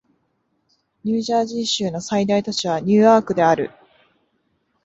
[1.03, 3.69] ニュージャージー州の最大都市はニューアークである